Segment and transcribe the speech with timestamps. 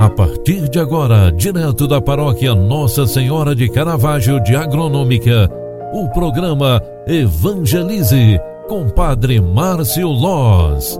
[0.00, 5.46] A partir de agora, direto da paróquia Nossa Senhora de Caravaggio de Agronômica,
[5.92, 10.98] o programa Evangelize com Padre Márcio Loz.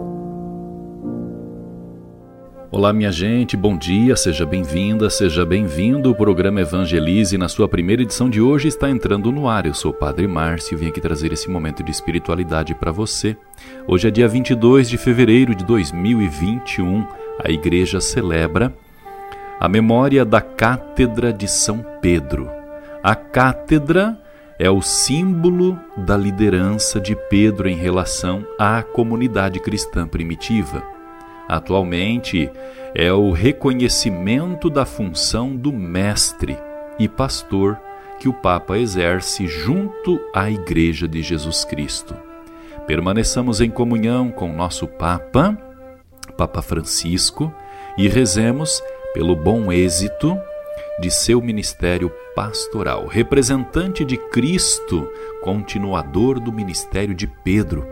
[2.71, 6.11] Olá, minha gente, bom dia, seja bem-vinda, seja bem-vindo.
[6.11, 9.65] O programa Evangelize, na sua primeira edição de hoje, está entrando no ar.
[9.65, 13.35] Eu sou o Padre Márcio e vim aqui trazer esse momento de espiritualidade para você.
[13.89, 17.07] Hoje é dia 22 de fevereiro de 2021.
[17.43, 18.71] A igreja celebra
[19.61, 22.51] a memória da Cátedra de São Pedro.
[23.03, 24.19] A cátedra
[24.59, 30.83] é o símbolo da liderança de Pedro em relação à comunidade cristã primitiva.
[31.47, 32.51] Atualmente,
[32.95, 36.57] é o reconhecimento da função do mestre
[36.99, 37.79] e pastor
[38.19, 42.17] que o Papa exerce junto à Igreja de Jesus Cristo.
[42.87, 45.55] Permaneçamos em comunhão com nosso Papa,
[46.35, 47.53] Papa Francisco,
[47.99, 48.83] e rezemos
[49.13, 50.39] pelo bom êxito
[51.01, 55.09] de seu ministério pastoral, representante de Cristo,
[55.43, 57.87] continuador do ministério de Pedro.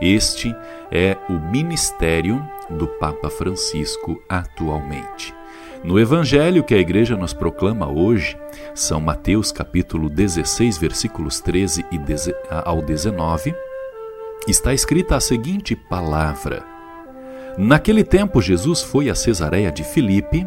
[0.00, 0.54] Este
[0.90, 5.34] é o ministério do Papa Francisco atualmente.
[5.82, 8.36] No evangelho que a igreja nos proclama hoje,
[8.74, 11.84] São Mateus capítulo 16, versículos 13
[12.50, 13.54] ao 19,
[14.46, 16.62] está escrita a seguinte palavra:
[17.56, 20.46] Naquele tempo Jesus foi a Cesareia de Filipe,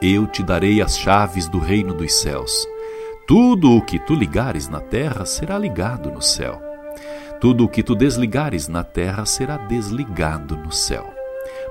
[0.00, 2.66] Eu te darei as chaves do reino dos céus.
[3.26, 6.60] Tudo o que tu ligares na terra será ligado no céu.
[7.40, 11.12] Tudo o que tu desligares na terra será desligado no céu.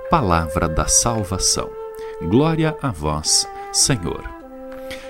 [0.10, 1.70] Palavra da salvação.
[2.24, 4.24] Glória a vós, Senhor.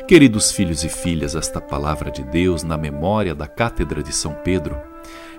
[0.08, 4.78] Queridos filhos e filhas, esta palavra de Deus na memória da Cátedra de São Pedro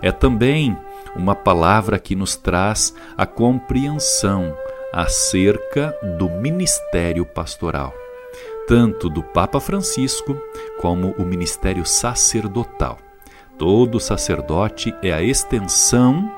[0.02, 0.76] é também
[1.14, 4.54] uma palavra que nos traz a compreensão
[4.96, 7.92] acerca do ministério pastoral,
[8.66, 10.40] tanto do Papa Francisco
[10.80, 12.96] como o ministério sacerdotal.
[13.58, 16.32] Todo sacerdote é a extensão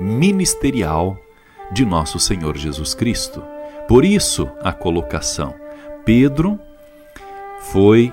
[0.00, 1.18] ministerial
[1.70, 3.42] de nosso Senhor Jesus Cristo.
[3.86, 5.54] Por isso, a colocação.
[6.02, 6.58] Pedro
[7.60, 8.10] foi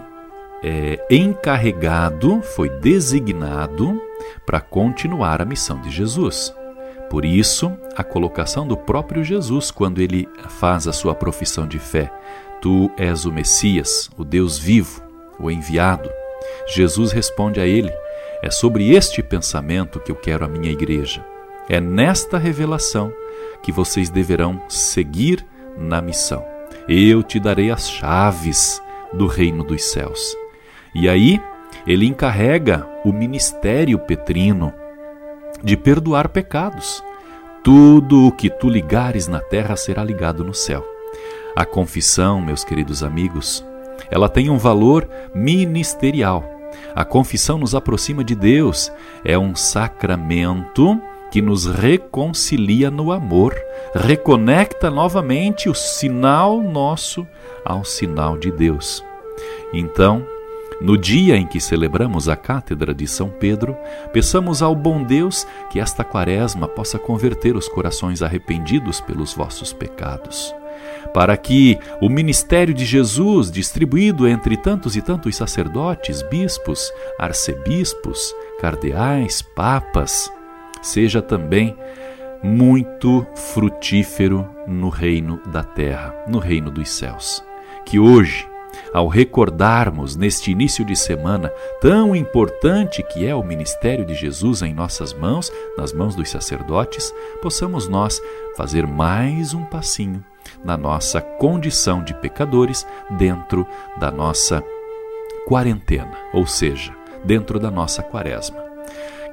[0.62, 4.02] é, encarregado, foi designado
[4.46, 6.53] para continuar a missão de Jesus.
[7.09, 12.12] Por isso, a colocação do próprio Jesus quando ele faz a sua profissão de fé:
[12.62, 15.01] Tu és o Messias, o Deus vivo,
[15.40, 16.09] o enviado.
[16.67, 17.91] Jesus responde a ele:
[18.44, 21.25] É sobre este pensamento que eu quero a minha igreja.
[21.69, 23.13] É nesta revelação
[23.62, 25.46] que vocês deverão seguir
[25.78, 26.46] na missão.
[26.88, 28.81] Eu te darei as chaves
[29.13, 30.35] do reino dos céus.
[30.96, 31.41] E aí,
[31.85, 34.73] ele encarrega o ministério petrino
[35.63, 37.03] de perdoar pecados.
[37.63, 40.85] Tudo o que tu ligares na terra será ligado no céu.
[41.56, 43.66] A confissão, meus queridos amigos,
[44.12, 46.44] ela tem um valor ministerial.
[46.96, 48.91] A confissão nos aproxima de Deus,
[49.23, 51.01] é um sacramento
[51.31, 53.56] que nos reconcilia no amor,
[53.94, 57.28] reconecta novamente o sinal nosso
[57.66, 59.03] ao sinal de Deus.
[59.73, 60.26] Então,
[60.79, 63.76] no dia em que celebramos a Cátedra de São Pedro,
[64.14, 70.53] peçamos ao bom Deus que esta quaresma possa converter os corações arrependidos pelos vossos pecados,
[71.14, 79.41] para que o ministério de Jesus, distribuído entre tantos e tantos sacerdotes, bispos, arcebispos, cardeais,
[79.41, 80.32] papas,
[80.82, 81.76] seja também
[82.44, 87.44] muito frutífero no reino da terra, no reino dos céus.
[87.84, 88.47] Que hoje,
[88.94, 91.50] ao recordarmos neste início de semana
[91.82, 97.14] tão importante que é o ministério de Jesus em nossas mãos, nas mãos dos sacerdotes,
[97.41, 98.22] possamos nós
[98.56, 100.24] fazer mais um passinho
[100.64, 102.85] na nossa condição de pecadores
[103.18, 103.68] dentro
[104.00, 104.64] da nossa
[105.46, 106.94] quarentena, ou seja,
[107.24, 108.68] dentro da nossa quaresma.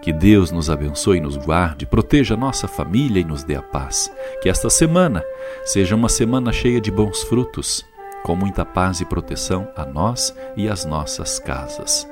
[0.04, 4.12] Que Deus nos abençoe e nos guarde, proteja nossa família e nos dê a paz.
[4.42, 5.24] Que esta semana
[5.64, 7.86] seja uma semana cheia de bons frutos,
[8.24, 12.08] com muita paz e proteção a nós e às nossas casas.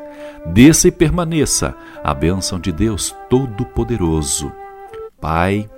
[0.46, 1.74] Desça e permaneça
[2.04, 4.52] a bênção de Deus Todo-Poderoso,
[5.18, 5.68] Pai,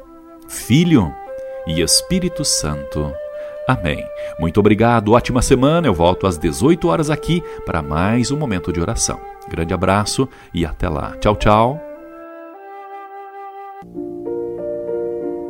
[0.49, 1.15] Filho
[1.67, 3.15] e Espírito Santo.
[3.69, 4.05] Amém.
[4.39, 5.87] Muito obrigado, ótima semana.
[5.87, 9.21] Eu volto às 18 horas aqui para mais um momento de oração.
[9.49, 11.17] Grande abraço e até lá.
[11.21, 11.84] Tchau, tchau.